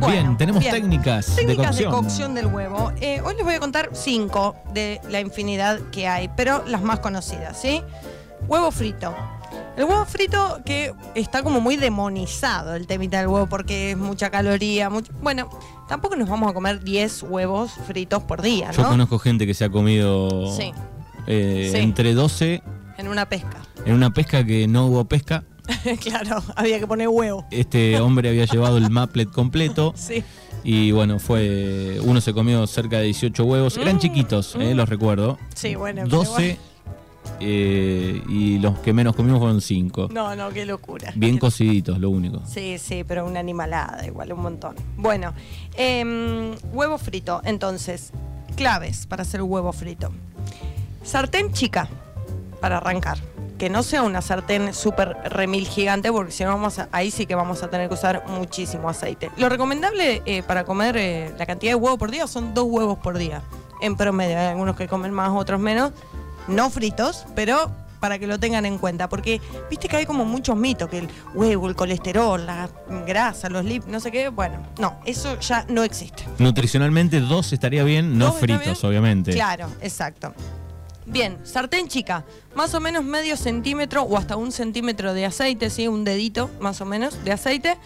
[0.00, 0.74] Bueno, bien, tenemos bien.
[0.74, 2.34] técnicas, Técnicas de de cocción.
[2.34, 2.92] del huevo.
[3.00, 7.00] Eh, hoy les voy a contar cinco de la infinidad que hay, pero las más
[7.00, 7.82] conocidas, ¿sí?
[8.48, 9.14] Huevo frito.
[9.76, 14.30] El huevo frito que está como muy demonizado el temita del huevo porque es mucha
[14.30, 14.90] caloría.
[14.90, 15.48] mucho- Bueno,
[15.88, 18.88] tampoco nos vamos a comer 10 huevos fritos por día, Yo ¿no?
[18.88, 20.72] conozco gente que se ha comido Sí.
[21.26, 21.78] eh, Sí.
[21.78, 22.62] entre 12
[22.98, 23.58] En una pesca.
[23.84, 25.44] en una pesca que no hubo pesca.
[26.00, 27.46] claro, había que poner huevo.
[27.50, 30.22] Este hombre había llevado el maplet completo Sí.
[30.64, 33.76] y bueno, fue uno se comió cerca de 18 huevos.
[33.76, 34.76] Eran Mm, chiquitos, eh, mm.
[34.76, 35.38] los recuerdo.
[35.54, 36.02] Sí, bueno.
[36.04, 36.58] pero 12
[37.40, 40.08] eh, y los que menos comimos fueron 5.
[40.08, 40.14] bueno.
[40.14, 41.12] No, no, qué locura.
[41.16, 42.42] Bien cociditos, lo único.
[42.46, 44.76] Sí, sí, pero una animalada, igual, un montón.
[44.96, 45.32] Bueno,
[45.76, 48.12] em, huevo frito, entonces,
[48.56, 50.10] claves para hacer huevo frito.
[51.02, 51.88] Sartén chica,
[52.60, 53.18] para arrancar.
[53.60, 57.26] Que no sea una sartén súper remil gigante, porque si no, vamos a- ahí sí
[57.26, 59.30] que vamos a tener que usar muchísimo aceite.
[59.36, 62.98] Lo recomendable eh, para comer eh, la cantidad de huevo por día son dos huevos
[62.98, 63.42] por día,
[63.82, 64.38] en promedio.
[64.38, 65.92] Hay algunos que comen más, otros menos.
[66.48, 69.10] No fritos, pero para que lo tengan en cuenta.
[69.10, 72.70] Porque viste que hay como muchos mitos, que el huevo, el colesterol, la
[73.06, 74.30] grasa, los lips, no sé qué.
[74.30, 76.24] Bueno, no, eso ya no existe.
[76.38, 78.90] Nutricionalmente, dos estaría bien, no ¿Dos está fritos, bien?
[78.90, 79.32] obviamente.
[79.32, 80.32] Claro, exacto.
[81.10, 85.88] Bien, sartén chica, más o menos medio centímetro o hasta un centímetro de aceite, ¿sí?
[85.88, 87.78] Un dedito más o menos de aceite.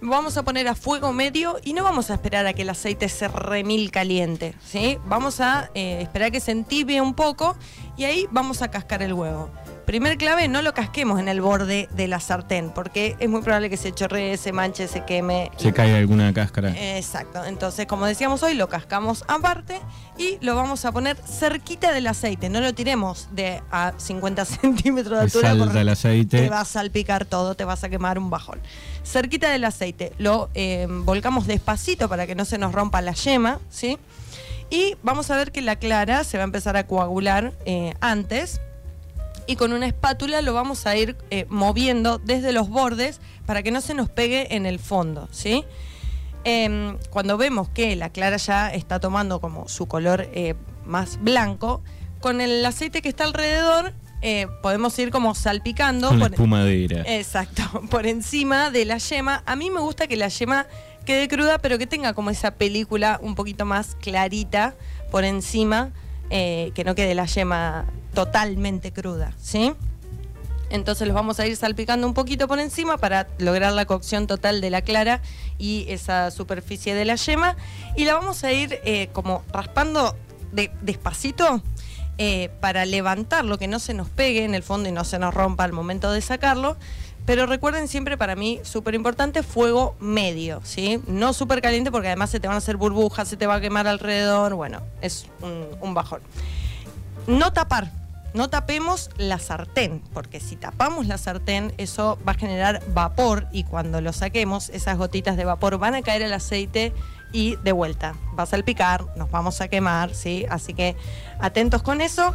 [0.00, 3.08] Vamos a poner a fuego medio y no vamos a esperar a que el aceite
[3.08, 4.98] se remil caliente, ¿sí?
[5.06, 7.56] Vamos a eh, esperar que se entibie un poco
[7.96, 9.50] y ahí vamos a cascar el huevo.
[9.86, 13.68] Primer clave, no lo casquemos en el borde de la sartén porque es muy probable
[13.68, 15.50] que se chorree, se manche, se queme.
[15.58, 16.70] Se cae alguna cáscara.
[16.96, 17.44] Exacto.
[17.44, 19.80] Entonces, como decíamos hoy, lo cascamos aparte
[20.16, 22.48] y lo vamos a poner cerquita del aceite.
[22.48, 25.48] No lo tiremos de a 50 centímetros de altura.
[25.50, 26.38] salta el aceite.
[26.38, 28.60] Te va a salpicar todo, te vas a quemar un bajón.
[29.04, 30.12] Cerquita del aceite.
[30.16, 33.98] Lo eh, volcamos despacito para que no se nos rompa la yema, ¿sí?
[34.70, 38.62] Y vamos a ver que la clara se va a empezar a coagular eh, antes
[39.46, 43.70] y con una espátula lo vamos a ir eh, moviendo desde los bordes para que
[43.70, 45.64] no se nos pegue en el fondo, ¿sí?
[46.44, 50.54] Em, cuando vemos que la clara ya está tomando como su color eh,
[50.84, 51.82] más blanco,
[52.20, 53.92] con el aceite que está alrededor
[54.26, 56.08] eh, podemos ir como salpicando.
[56.08, 57.02] Con la por- espumadera.
[57.06, 59.42] Exacto, por encima de la yema.
[59.44, 60.66] A mí me gusta que la yema
[61.04, 64.74] quede cruda, pero que tenga como esa película un poquito más clarita
[65.10, 65.92] por encima,
[66.36, 69.72] eh, que no quede la yema totalmente cruda, ¿sí?
[70.68, 74.60] Entonces los vamos a ir salpicando un poquito por encima para lograr la cocción total
[74.60, 75.20] de la clara
[75.58, 77.56] y esa superficie de la yema.
[77.96, 80.16] Y la vamos a ir eh, como raspando
[80.50, 81.62] de- despacito
[82.18, 85.32] eh, para levantarlo, que no se nos pegue en el fondo y no se nos
[85.34, 86.76] rompa al momento de sacarlo.
[87.26, 91.00] Pero recuerden siempre, para mí, súper importante, fuego medio, ¿sí?
[91.06, 93.60] No súper caliente porque además se te van a hacer burbujas, se te va a
[93.60, 95.26] quemar alrededor, bueno, es
[95.80, 96.20] un, bajón.
[97.26, 97.90] No tapar,
[98.34, 103.64] no tapemos la sartén, porque si tapamos la sartén, eso va a generar vapor y
[103.64, 106.92] cuando lo saquemos, esas gotitas de vapor van a caer al aceite
[107.32, 108.14] y de vuelta.
[108.38, 110.44] Va a salpicar, nos vamos a quemar, ¿sí?
[110.50, 110.94] Así que
[111.40, 112.34] atentos con eso.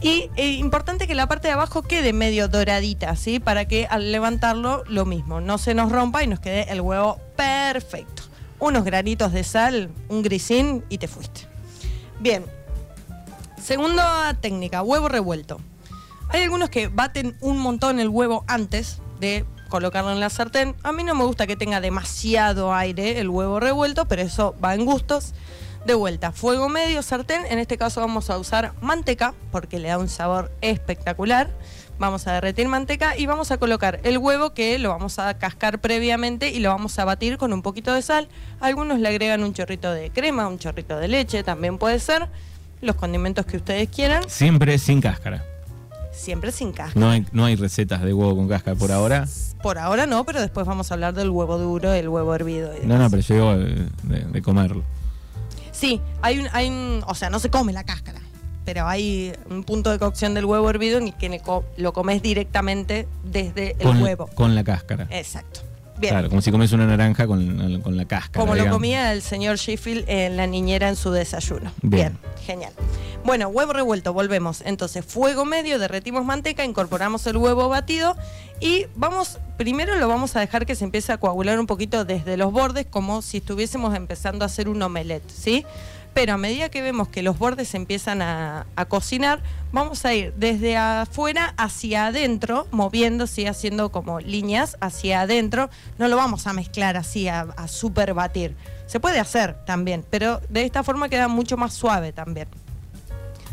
[0.00, 3.38] Y eh, importante que la parte de abajo quede medio doradita, ¿sí?
[3.38, 7.18] Para que al levantarlo, lo mismo, no se nos rompa y nos quede el huevo
[7.36, 8.22] perfecto.
[8.58, 11.42] Unos granitos de sal, un grisín y te fuiste.
[12.18, 12.44] Bien,
[13.60, 15.60] Segunda técnica, huevo revuelto.
[16.30, 20.74] Hay algunos que baten un montón el huevo antes de colocarlo en la sartén.
[20.82, 24.74] A mí no me gusta que tenga demasiado aire el huevo revuelto, pero eso va
[24.74, 25.34] en gustos.
[25.86, 27.42] De vuelta, fuego medio, sartén.
[27.48, 31.50] En este caso vamos a usar manteca porque le da un sabor espectacular.
[31.98, 35.80] Vamos a derretir manteca y vamos a colocar el huevo que lo vamos a cascar
[35.80, 38.28] previamente y lo vamos a batir con un poquito de sal.
[38.60, 42.28] Algunos le agregan un chorrito de crema, un chorrito de leche, también puede ser.
[42.82, 45.44] Los condimentos que ustedes quieran, Siempre sin cáscara.
[46.12, 46.98] siempre sin casca.
[46.98, 49.26] No hay, no hay recetas de huevo con cáscara por ahora.
[49.62, 52.72] Por ahora no, pero después vamos a hablar del huevo duro, el huevo hervido.
[52.82, 53.74] y No, no, pero yo digo
[54.30, 54.82] de comerlo.
[55.80, 58.20] Sí, hay un, hay un, o sea, no se come la cáscara,
[58.66, 61.40] pero hay un punto de cocción del huevo hervido en el que
[61.78, 64.26] lo comes directamente desde el Con, huevo.
[64.34, 65.06] con la cáscara.
[65.10, 65.60] Exacto.
[65.96, 66.12] Bien.
[66.14, 68.40] Claro, como si comes una naranja con, con la cáscara.
[68.44, 71.72] Como lo comía el señor Sheffield en la niñera en su desayuno.
[71.82, 72.18] Bien.
[72.18, 72.72] Bien, genial.
[73.22, 74.62] Bueno, huevo revuelto, volvemos.
[74.64, 78.16] Entonces, fuego medio, derretimos manteca, incorporamos el huevo batido
[78.60, 82.36] y vamos, primero lo vamos a dejar que se empiece a coagular un poquito desde
[82.36, 85.64] los bordes, como si estuviésemos empezando a hacer un omelette, ¿sí?
[86.12, 89.42] Pero a medida que vemos que los bordes empiezan a, cocinar,
[89.72, 95.70] vamos a ir desde afuera hacia adentro, moviéndose haciendo como líneas hacia adentro.
[95.98, 98.56] No lo vamos a mezclar así, a, a super batir.
[98.86, 102.48] Se puede hacer también, pero de esta forma queda mucho más suave también.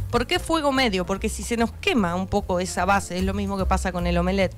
[0.10, 1.06] ¿Por qué fuego medio?
[1.06, 4.08] Porque si se nos quema un poco esa base, es lo mismo que pasa con
[4.08, 4.56] el omelette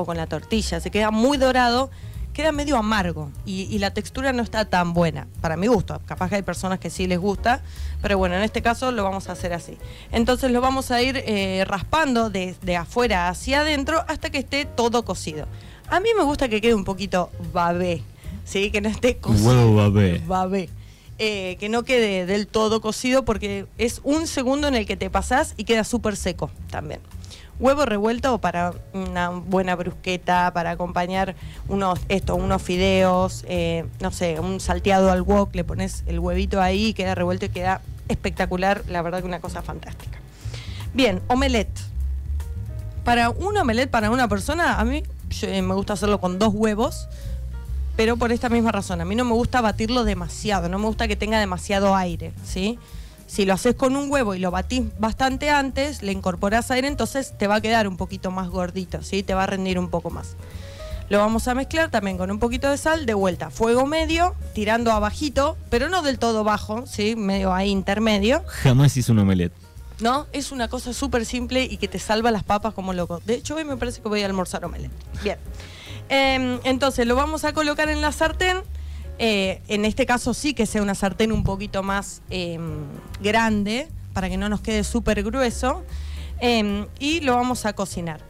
[0.00, 1.90] o con la tortilla, se queda muy dorado,
[2.32, 6.00] queda medio amargo y, y la textura no está tan buena, para mi gusto.
[6.06, 7.62] Capaz que hay personas que sí les gusta,
[8.02, 9.76] pero bueno, en este caso lo vamos a hacer así.
[10.12, 15.04] Entonces lo vamos a ir eh, raspando desde afuera hacia adentro hasta que esté todo
[15.04, 15.46] cocido.
[15.88, 18.02] A mí me gusta que quede un poquito babé,
[18.44, 18.70] ¿sí?
[18.70, 19.48] Que no esté cocido.
[19.48, 20.22] Huevo babé.
[20.26, 20.70] Babé.
[21.18, 25.10] Eh, que no quede del todo cocido porque es un segundo en el que te
[25.10, 27.00] pasás y queda súper seco también.
[27.60, 31.34] Huevo revuelto para una buena brusqueta, para acompañar
[31.68, 36.62] unos, esto, unos fideos, eh, no sé, un salteado al wok, le pones el huevito
[36.62, 40.18] ahí, queda revuelto y queda espectacular, la verdad que una cosa fantástica.
[40.94, 41.80] Bien, omelette.
[43.04, 45.02] Para un omelette para una persona, a mí
[45.42, 47.08] eh, me gusta hacerlo con dos huevos,
[47.94, 49.02] pero por esta misma razón.
[49.02, 52.78] A mí no me gusta batirlo demasiado, no me gusta que tenga demasiado aire, ¿sí?
[53.30, 57.32] Si lo haces con un huevo y lo batís bastante antes, le incorporás aire, entonces
[57.38, 59.22] te va a quedar un poquito más gordito, ¿sí?
[59.22, 60.34] Te va a rendir un poco más.
[61.08, 64.90] Lo vamos a mezclar también con un poquito de sal, de vuelta, fuego medio, tirando
[64.90, 67.14] abajito, pero no del todo bajo, ¿sí?
[67.14, 68.42] Medio ahí intermedio.
[68.48, 69.52] Jamás hice un omelette.
[70.00, 70.26] ¿No?
[70.32, 73.22] Es una cosa súper simple y que te salva las papas como loco.
[73.26, 74.90] De hecho, hoy me parece que voy a almorzar omelette.
[75.22, 75.38] Bien.
[76.08, 78.56] Eh, entonces, lo vamos a colocar en la sartén.
[79.22, 82.58] Eh, en este caso sí que sea una sartén un poquito más eh,
[83.20, 85.84] grande, para que no nos quede súper grueso.
[86.40, 88.22] Eh, y lo vamos a cocinar.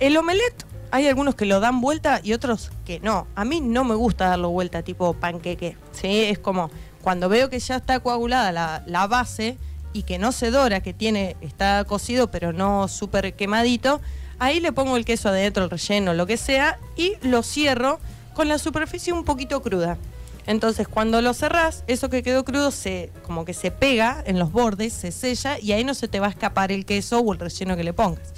[0.00, 3.26] El omelette, hay algunos que lo dan vuelta y otros que no.
[3.34, 5.76] A mí no me gusta darlo vuelta tipo panqueque.
[5.92, 6.24] ¿sí?
[6.24, 6.70] Es como
[7.02, 9.58] cuando veo que ya está coagulada la, la base
[9.92, 14.00] y que no se dora, que tiene, está cocido pero no súper quemadito,
[14.38, 18.00] ahí le pongo el queso adentro, el relleno, lo que sea, y lo cierro
[18.34, 19.98] con la superficie un poquito cruda.
[20.46, 24.52] Entonces cuando lo cerrás, eso que quedó crudo se, como que se pega en los
[24.52, 27.38] bordes, se sella y ahí no se te va a escapar el queso o el
[27.38, 28.32] relleno que le pongas.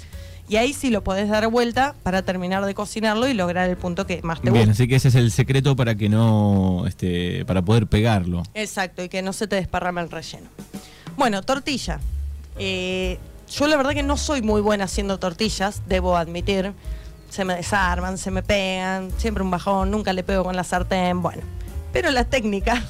[0.49, 4.05] Y ahí sí lo podés dar vuelta para terminar de cocinarlo y lograr el punto
[4.05, 4.71] que más te Bien, gusta.
[4.73, 8.43] así que ese es el secreto para que no, este, para poder pegarlo.
[8.53, 10.49] Exacto, y que no se te desparrame el relleno.
[11.15, 11.99] Bueno, tortilla.
[12.59, 13.17] Eh,
[13.55, 16.73] yo la verdad que no soy muy buena haciendo tortillas, debo admitir.
[17.29, 21.21] Se me desarman, se me pegan, siempre un bajón, nunca le pego con la sartén,
[21.21, 21.41] bueno.
[21.93, 22.83] Pero la técnica,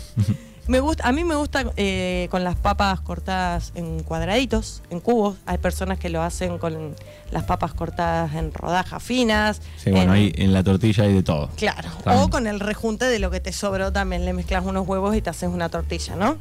[0.68, 5.36] me gusta, a mí me gusta eh, con las papas cortadas en cuadraditos, en cubos.
[5.46, 6.96] Hay personas que lo hacen con
[7.32, 9.62] las papas cortadas en rodajas finas.
[9.78, 11.50] Sí, bueno, en- ahí en la tortilla hay de todo.
[11.58, 15.16] Claro, o con el rejunte de lo que te sobró también le mezclas unos huevos
[15.16, 16.38] y te haces una tortilla, ¿no?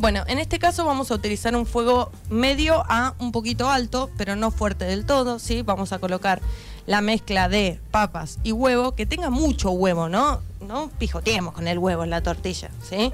[0.00, 4.36] Bueno, en este caso vamos a utilizar un fuego medio a un poquito alto, pero
[4.36, 5.62] no fuerte del todo, ¿sí?
[5.62, 6.40] Vamos a colocar
[6.88, 10.40] la mezcla de papas y huevo, que tenga mucho huevo, ¿no?
[10.66, 13.12] No pijoteemos con el huevo en la tortilla, ¿sí?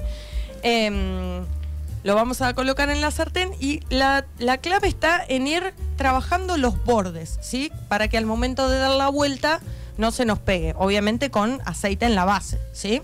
[0.63, 1.43] Em,
[2.03, 6.55] lo vamos a colocar en la sartén y la, la clave está en ir trabajando
[6.55, 7.69] los bordes, ¿sí?
[7.89, 9.59] Para que al momento de dar la vuelta
[9.97, 13.01] no se nos pegue, obviamente con aceite en la base, ¿sí?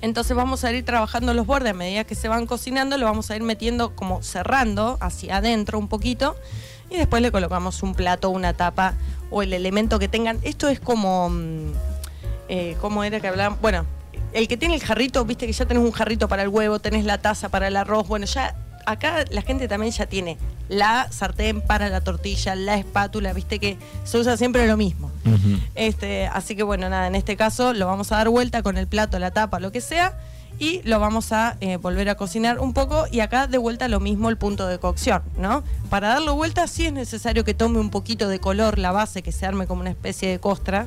[0.00, 3.30] Entonces vamos a ir trabajando los bordes a medida que se van cocinando, lo vamos
[3.30, 6.34] a ir metiendo como cerrando hacia adentro un poquito
[6.90, 8.94] y después le colocamos un plato, una tapa
[9.30, 10.38] o el elemento que tengan.
[10.42, 11.72] Esto es como, mm,
[12.48, 13.58] eh, ¿cómo era que hablaban?
[13.60, 13.86] Bueno,
[14.32, 17.04] el que tiene el jarrito, viste que ya tenés un jarrito para el huevo, tenés
[17.04, 18.54] la taza para el arroz, bueno, ya
[18.86, 20.36] acá la gente también ya tiene
[20.68, 25.10] la sartén para la tortilla, la espátula, viste que se usa siempre lo mismo.
[25.74, 28.86] Este, así que bueno, nada, en este caso lo vamos a dar vuelta con el
[28.86, 30.18] plato, la tapa, lo que sea,
[30.58, 34.00] y lo vamos a eh, volver a cocinar un poco y acá de vuelta lo
[34.00, 35.62] mismo el punto de cocción, ¿no?
[35.90, 39.32] Para darlo vuelta sí es necesario que tome un poquito de color la base, que
[39.32, 40.86] se arme como una especie de costra,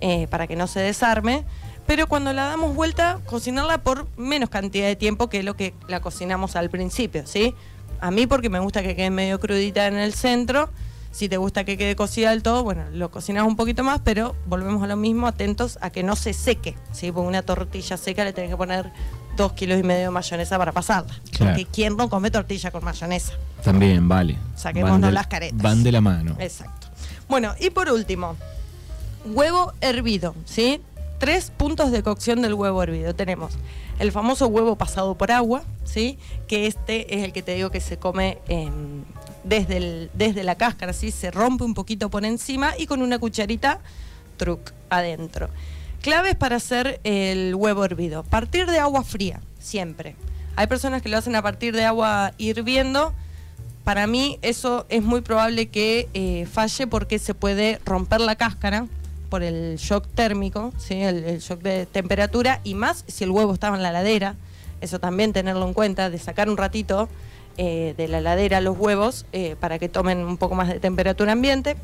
[0.00, 1.44] eh, para que no se desarme.
[1.86, 6.00] Pero cuando la damos vuelta, cocinarla por menos cantidad de tiempo que lo que la
[6.00, 7.54] cocinamos al principio, ¿sí?
[8.00, 10.70] A mí porque me gusta que quede medio crudita en el centro.
[11.14, 14.34] Si te gusta que quede cocida del todo, bueno, lo cocinas un poquito más, pero
[14.46, 17.12] volvemos a lo mismo, atentos a que no se seque, ¿sí?
[17.12, 18.90] Porque una tortilla seca le tenés que poner
[19.36, 21.14] dos kilos y medio de mayonesa para pasarla.
[21.30, 21.52] Claro.
[21.52, 23.34] Porque ¿quién no come tortilla con mayonesa?
[23.62, 24.36] También, vale.
[24.56, 25.62] Saquémonos las caretas.
[25.62, 26.34] Van de la mano.
[26.40, 26.88] Exacto.
[27.28, 28.34] Bueno, y por último,
[29.24, 30.80] huevo hervido, ¿sí?
[31.24, 33.14] Tres puntos de cocción del huevo hervido.
[33.14, 33.54] Tenemos
[33.98, 36.18] el famoso huevo pasado por agua, ¿sí?
[36.48, 39.04] que este es el que te digo que se come em,
[39.42, 41.10] desde, desde la cáscara, ¿sí?
[41.10, 43.80] se rompe un poquito por encima y con una cucharita
[44.36, 45.48] truc adentro.
[46.02, 48.22] Claves para hacer el huevo hervido.
[48.24, 50.16] Partir de agua fría, siempre.
[50.56, 53.14] Hay personas que lo hacen a partir de agua hirviendo.
[53.82, 58.88] Para mí eso es muy probable que eh, falle porque se puede romper la cáscara
[59.34, 61.02] por el shock térmico, ¿sí?
[61.02, 64.36] el, shock de temperatura, y más si el huevo estaba en la ladera.
[64.80, 67.08] Eso también tenerlo en cuenta, de sacar un ratito
[67.56, 71.32] eh, de la ladera los huevos eh, para que tomen un poco más de temperatura
[71.32, 71.74] ambiente.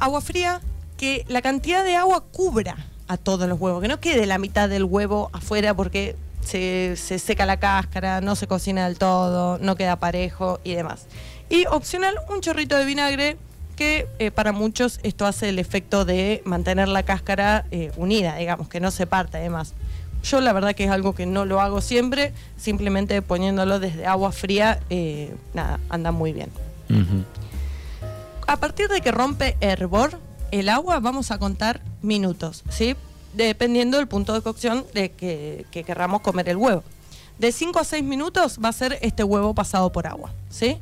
[0.00, 0.60] agua fría,
[0.96, 4.68] que la cantidad de agua cubra a todos los huevos, que no quede la mitad
[4.68, 9.94] del huevo afuera porque se, seca la cáscara, no se cocina del todo, no queda
[10.00, 11.06] parejo y demás.
[11.48, 13.36] Y opcional, un chorrito de vinagre
[13.80, 18.68] que eh, para muchos esto hace el efecto de mantener la cáscara eh, unida, digamos,
[18.68, 19.72] que no se parte además.
[20.22, 24.32] Yo la verdad que es algo que no lo hago siempre, simplemente poniéndolo desde agua
[24.32, 26.50] fría, eh, nada, anda muy bien.
[28.46, 30.20] A partir de que rompe hervor,
[30.50, 32.96] el agua vamos a contar minutos, ¿sí?
[33.32, 36.84] dependiendo del punto de cocción de que, querramos comer el huevo.
[37.38, 40.76] De 5 a 6 minutos va a ser este huevo pasado por agua, ¿sí?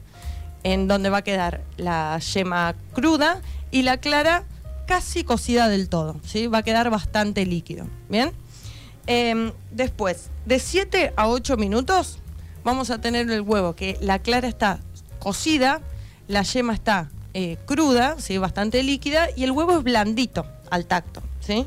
[0.62, 4.44] En donde va a quedar la yema cruda y la clara
[4.86, 6.46] casi cocida del todo, ¿sí?
[6.46, 8.32] Va a quedar bastante líquido, ¿bien?
[9.06, 12.18] Em, después, de 7 a 8 minutos
[12.64, 14.80] vamos a tener el huevo que la clara está
[15.18, 15.80] cocida,
[16.26, 18.38] la yema está eh, cruda, ¿sí?
[18.38, 21.66] bastante líquida, y el huevo es blandito al tacto, ¿sí?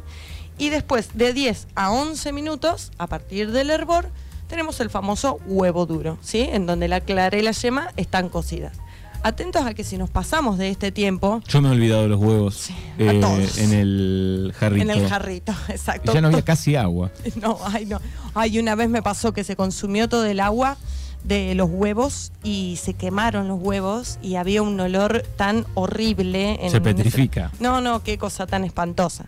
[0.57, 4.09] Y después de 10 a 11 minutos, a partir del hervor,
[4.51, 6.41] tenemos el famoso huevo duro, ¿sí?
[6.41, 8.77] En donde la clara y la yema están cocidas.
[9.23, 11.41] Atentos a que si nos pasamos de este tiempo.
[11.47, 13.21] Yo me he olvidado de los huevos eh,
[13.57, 14.83] en el jarrito.
[14.83, 16.13] En el jarrito, exacto.
[16.13, 17.11] ya no había casi agua.
[17.41, 18.01] No, ay, no.
[18.33, 20.75] Ay, una vez me pasó que se consumió todo el agua
[21.23, 26.57] de los huevos y se quemaron los huevos y había un olor tan horrible.
[26.61, 27.53] En se petrifica.
[27.61, 29.27] No, no, qué cosa tan espantosa.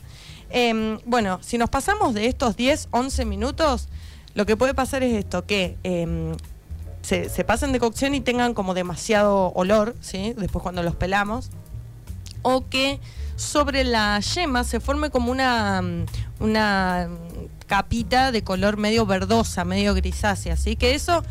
[0.50, 3.88] Em, bueno, si nos pasamos de estos 10, 11 minutos,
[4.36, 6.36] lo que puede pasar es esto, que em,
[7.02, 10.34] se, pasen de cocción y tengan como demasiado olor, ¿sí?
[10.38, 11.50] Después cuando los pelamos.
[12.42, 13.00] O que
[13.36, 15.82] sobre la yema se forme como una,
[16.40, 17.10] una
[17.68, 21.24] capita de color medio verdosa, medio grisácea, así que eso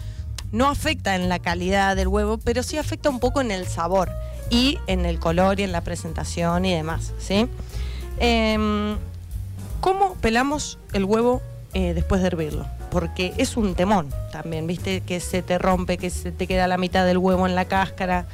[0.53, 4.11] no afecta en la calidad del huevo, pero sí afecta un poco en el sabor
[4.51, 7.47] y en el color y en la presentación y demás, ¿sí?
[8.19, 8.97] Em,
[9.81, 11.43] ¿Cómo pelamos el huevo
[11.75, 12.67] eh, después de hervirlo?
[12.93, 15.01] Porque es un temón también, ¿viste?
[15.01, 18.27] Que se te rompe, que se te queda la mitad del huevo en la cáscara.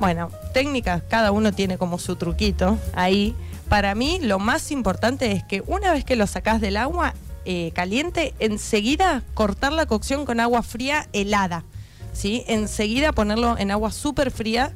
[0.00, 3.36] Bueno, técnicas, cada uno tiene como su truquito ahí.
[3.68, 7.70] Para mí lo más importante es que una vez que lo sacás del agua eh,
[7.74, 11.64] caliente, enseguida cortar la cocción con agua fría helada.
[12.12, 12.44] ¿sí?
[12.46, 14.72] Enseguida ponerlo en agua súper fría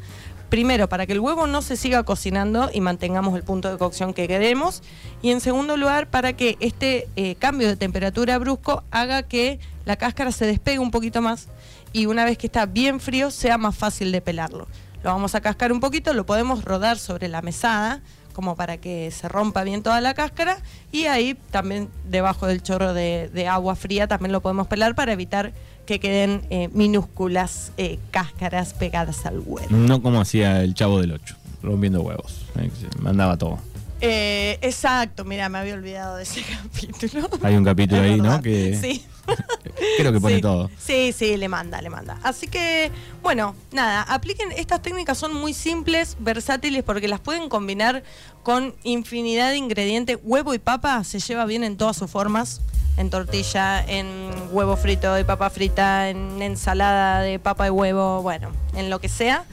[0.49, 4.15] Primero, para que el huevo no se siga cocinando y mantengamos el punto de cocción
[4.15, 4.83] que queremos.
[5.21, 9.97] Y en segundo lugar, para que este eh, cambio de temperatura brusco haga que la
[9.97, 11.49] cáscara se despegue un poquito más
[11.93, 14.69] y una vez que está bien frío sea más fácil de pelarlo.
[15.03, 18.03] Lo vamos a cascar un poquito, lo podemos rodar sobre la mesada
[18.37, 20.59] como para que se rompa bien toda la cáscara
[20.93, 25.55] y ahí también debajo del chorro de, agua fría también lo podemos pelar para evitar
[25.87, 29.69] que queden eh, minúsculas eh, cáscaras pegadas al huevo.
[29.71, 32.45] No como hacía el chavo del 8, rompiendo huevos.
[32.59, 33.59] Eh, mandaba todo.
[34.01, 37.29] Exacto, mira, me había olvidado de ese capítulo.
[37.43, 38.41] Hay un capítulo ahí, ¿no?
[38.43, 39.05] Que sí.
[39.99, 40.71] creo que pone todo.
[40.79, 42.19] Sí, sí, le manda, le manda.
[42.23, 42.91] Así que,
[43.23, 48.05] bueno, nada, apliquen, estas técnicas son muy simples, versátiles, porque las pueden combinar
[48.43, 50.19] con infinidad de ingredientes.
[50.23, 52.61] Huevo y papa se lleva bien en todas sus formas
[52.97, 58.51] en tortilla, en huevo frito y papa frita, en ensalada de papa y huevo, bueno,
[58.75, 59.45] en lo que sea.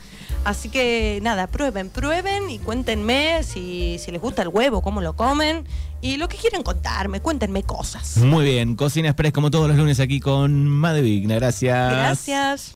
[0.45, 5.15] Así que nada, prueben, prueben y cuéntenme si, si les gusta el huevo, cómo lo
[5.15, 5.65] comen
[6.01, 8.17] y lo que quieren contarme, cuéntenme cosas.
[8.17, 11.91] Muy bien, Cocina Express como todos los lunes aquí con Madre Vigna, gracias.
[11.91, 12.71] Gracias.